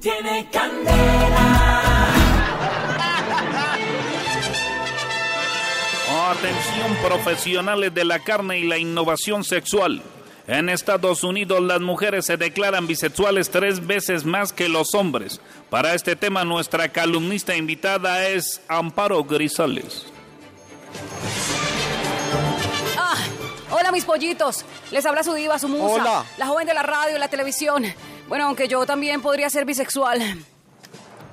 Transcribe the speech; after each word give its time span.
Tiene 0.00 0.48
candela. 0.50 1.54
Atención 6.30 6.96
profesionales 7.04 7.94
de 7.94 8.04
la 8.04 8.18
carne 8.20 8.58
y 8.58 8.64
la 8.64 8.78
innovación 8.78 9.44
sexual. 9.44 10.02
En 10.46 10.68
Estados 10.68 11.24
Unidos 11.24 11.60
las 11.60 11.80
mujeres 11.80 12.26
se 12.26 12.36
declaran 12.36 12.86
bisexuales 12.86 13.50
tres 13.50 13.86
veces 13.86 14.24
más 14.24 14.52
que 14.52 14.68
los 14.68 14.94
hombres. 14.94 15.40
Para 15.68 15.94
este 15.94 16.16
tema 16.16 16.44
nuestra 16.44 16.90
columnista 16.92 17.56
invitada 17.56 18.28
es 18.28 18.60
Amparo 18.68 19.24
Grisales. 19.24 20.06
Ah, 22.96 23.16
hola 23.70 23.90
mis 23.92 24.04
pollitos, 24.04 24.64
les 24.90 25.04
habla 25.04 25.22
su 25.22 25.34
diva, 25.34 25.58
su 25.58 25.68
musa, 25.68 26.02
Hola. 26.02 26.24
la 26.38 26.46
joven 26.46 26.66
de 26.66 26.74
la 26.74 26.82
radio 26.82 27.16
y 27.16 27.18
la 27.18 27.28
televisión. 27.28 27.84
Bueno, 28.28 28.44
aunque 28.44 28.68
yo 28.68 28.84
también 28.84 29.22
podría 29.22 29.48
ser 29.48 29.64
bisexual. 29.64 30.20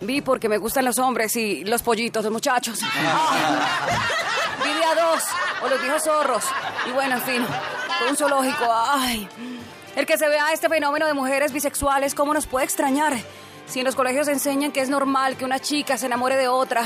Vi 0.02 0.22
porque 0.22 0.48
me 0.48 0.58
gustan 0.58 0.86
los 0.86 0.98
hombres 0.98 1.36
y 1.36 1.66
los 1.66 1.82
pollitos, 1.82 2.24
los 2.24 2.32
muchachos. 2.32 2.80
Ah. 2.84 3.88
Vi 4.64 4.84
a 4.84 4.96
dos, 4.96 5.24
o 5.64 5.68
los 5.68 5.82
viejos 5.82 6.04
zorros. 6.04 6.44
Y 6.88 6.92
bueno, 6.92 7.16
en 7.16 7.22
fin, 7.22 7.46
todo 8.00 8.10
un 8.10 8.16
zoológico. 8.16 8.66
Ay. 8.70 9.28
El 9.96 10.06
que 10.06 10.18
se 10.18 10.28
vea 10.28 10.54
este 10.54 10.70
fenómeno 10.70 11.06
de 11.06 11.14
mujeres 11.14 11.52
bisexuales, 11.52 12.16
¿cómo 12.16 12.34
nos 12.34 12.48
puede 12.48 12.66
extrañar? 12.66 13.14
Si 13.68 13.80
en 13.80 13.86
los 13.86 13.96
colegios 13.96 14.28
enseñan 14.28 14.72
que 14.72 14.82
es 14.82 14.90
normal 14.90 15.36
que 15.38 15.46
una 15.46 15.60
chica 15.60 15.98
se 15.98 16.06
enamore 16.06 16.36
de 16.38 16.48
otra, 16.48 16.84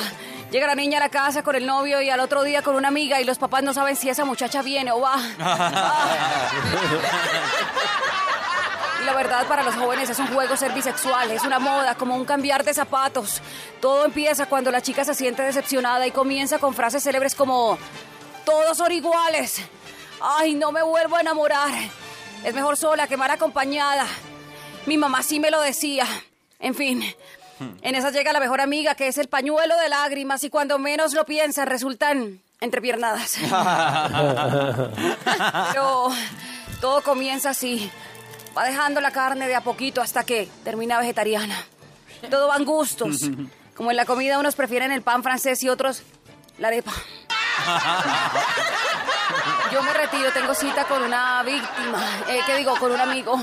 llega 0.51 0.65
la 0.65 0.75
niña 0.75 0.97
a 0.97 1.01
la 1.01 1.09
casa 1.09 1.43
con 1.43 1.55
el 1.55 1.65
novio 1.65 2.01
y 2.01 2.09
al 2.09 2.19
otro 2.19 2.43
día 2.43 2.61
con 2.61 2.75
una 2.75 2.87
amiga 2.87 3.21
y 3.21 3.25
los 3.25 3.37
papás 3.37 3.63
no 3.63 3.73
saben 3.73 3.95
si 3.95 4.09
esa 4.09 4.25
muchacha 4.25 4.61
viene 4.61 4.91
o 4.91 5.01
va. 5.01 5.15
Ah. 5.39 6.49
Verdad 9.19 9.47
para 9.47 9.63
los 9.63 9.75
jóvenes 9.75 10.09
es 10.09 10.17
un 10.17 10.27
juego 10.27 10.55
ser 10.55 10.71
bisexual, 10.71 11.29
es 11.31 11.43
una 11.43 11.59
moda, 11.59 11.95
como 11.95 12.15
un 12.15 12.23
cambiar 12.23 12.63
de 12.63 12.73
zapatos. 12.73 13.41
Todo 13.81 14.05
empieza 14.05 14.45
cuando 14.45 14.71
la 14.71 14.81
chica 14.81 15.03
se 15.03 15.13
siente 15.13 15.41
decepcionada 15.41 16.07
y 16.07 16.11
comienza 16.11 16.57
con 16.57 16.73
frases 16.73 17.03
célebres 17.03 17.35
como 17.35 17.77
todos 18.45 18.77
son 18.77 18.93
iguales. 18.93 19.57
Ay, 20.21 20.55
no 20.55 20.71
me 20.71 20.81
vuelvo 20.83 21.17
a 21.17 21.19
enamorar. 21.19 21.69
Es 22.45 22.53
mejor 22.53 22.77
sola 22.77 23.07
que 23.07 23.17
mal 23.17 23.29
acompañada. 23.29 24.05
Mi 24.85 24.97
mamá 24.97 25.21
sí 25.21 25.41
me 25.41 25.51
lo 25.51 25.59
decía. 25.59 26.05
En 26.57 26.73
fin, 26.73 27.03
en 27.81 27.95
esa 27.95 28.11
llega 28.11 28.31
la 28.31 28.39
mejor 28.39 28.61
amiga 28.61 28.95
que 28.95 29.09
es 29.09 29.17
el 29.17 29.27
pañuelo 29.27 29.75
de 29.79 29.89
lágrimas 29.89 30.45
y 30.45 30.49
cuando 30.49 30.79
menos 30.79 31.13
lo 31.13 31.25
piensan 31.25 31.67
resultan 31.67 32.39
entrepiernadas. 32.61 33.33
Pero 35.73 36.07
todo 36.79 37.01
comienza 37.01 37.49
así. 37.49 37.91
Va 38.57 38.65
dejando 38.65 39.01
la 39.01 39.11
carne 39.11 39.47
de 39.47 39.55
a 39.55 39.61
poquito 39.61 40.01
hasta 40.01 40.23
que 40.23 40.49
termina 40.63 40.99
vegetariana. 40.99 41.55
Todo 42.29 42.47
van 42.47 42.65
gustos. 42.65 43.29
Como 43.75 43.91
en 43.91 43.97
la 43.97 44.05
comida 44.05 44.39
unos 44.39 44.55
prefieren 44.55 44.91
el 44.91 45.01
pan 45.01 45.23
francés 45.23 45.63
y 45.63 45.69
otros 45.69 46.03
la 46.57 46.67
arepa. 46.67 46.91
Yo 49.71 49.83
me 49.83 49.93
retiro, 49.93 50.31
tengo 50.33 50.53
cita 50.53 50.85
con 50.85 51.03
una 51.03 51.43
víctima. 51.43 52.03
Eh, 52.27 52.39
¿Qué 52.45 52.57
digo? 52.57 52.75
Con 52.77 52.91
un 52.91 52.99
amigo. 52.99 53.39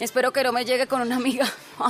Espero 0.00 0.32
que 0.32 0.42
no 0.42 0.52
me 0.52 0.64
llegue 0.64 0.86
con 0.86 1.02
una 1.02 1.16
amiga. 1.16 1.46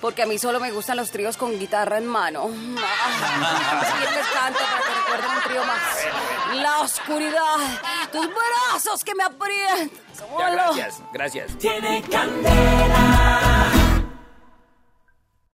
Porque 0.00 0.22
a 0.22 0.26
mí 0.26 0.38
solo 0.38 0.60
me 0.60 0.70
gustan 0.70 0.96
los 0.96 1.10
tríos 1.10 1.36
con 1.36 1.58
guitarra 1.58 1.98
en 1.98 2.06
mano. 2.06 2.44
Así 2.44 3.98
les 3.98 4.26
canto 4.28 4.60
para 4.60 4.83
un 5.20 5.42
trío 5.42 5.64
más. 5.64 6.60
La 6.62 6.80
oscuridad, 6.80 7.56
tus 8.12 8.26
brazos 8.26 9.04
que 9.04 9.14
me 9.14 9.24
aprietan. 9.24 9.90
Ya, 10.38 10.50
gracias, 10.50 11.02
gracias. 11.12 11.58
Tiene 11.58 12.02
candela. 12.02 13.53